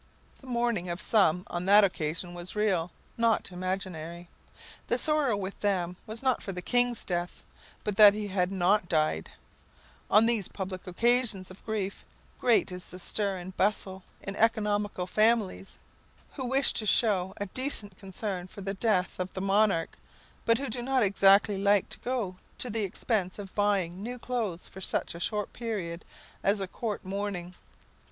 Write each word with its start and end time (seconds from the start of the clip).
The 0.39 0.47
mourning 0.47 0.89
of 0.89 0.99
some 0.99 1.43
on 1.45 1.65
that 1.67 1.83
occasion 1.83 2.33
was 2.33 2.55
real, 2.55 2.89
not 3.17 3.51
imaginary. 3.51 4.29
The 4.87 4.97
sorrow 4.97 5.37
with 5.37 5.59
them 5.59 5.95
was 6.07 6.23
not 6.23 6.41
for 6.41 6.51
the 6.51 6.63
kings' 6.63 7.05
death, 7.05 7.43
but 7.83 7.97
that 7.97 8.15
he 8.15 8.29
had 8.29 8.51
not 8.51 8.89
died. 8.89 9.29
On 10.09 10.25
these 10.25 10.47
public 10.47 10.87
occasions 10.87 11.51
of 11.51 11.63
grief, 11.67 12.03
great 12.39 12.71
is 12.71 12.87
the 12.87 12.97
stir 12.97 13.37
and 13.37 13.55
bustle 13.55 14.01
in 14.23 14.35
economical 14.37 15.05
families, 15.05 15.77
who 16.33 16.45
wish 16.45 16.73
to 16.73 16.87
show 16.87 17.35
a 17.37 17.45
decent 17.45 17.95
concern 17.99 18.47
for 18.47 18.61
the 18.61 18.73
death 18.73 19.19
of 19.19 19.31
the 19.33 19.39
monarch, 19.41 19.99
but 20.45 20.57
who 20.57 20.67
do 20.71 20.81
not 20.81 21.03
exactly 21.03 21.59
like 21.61 21.89
to 21.89 21.99
go 21.99 22.37
to 22.57 22.71
the 22.71 22.83
expense 22.83 23.37
of 23.37 23.53
buying 23.53 24.01
new 24.01 24.17
clothes 24.17 24.65
for 24.65 24.81
such 24.81 25.13
a 25.13 25.19
short 25.19 25.53
period 25.53 26.03
as 26.41 26.59
a 26.59 26.65
court 26.67 27.05
mourning. 27.05 27.53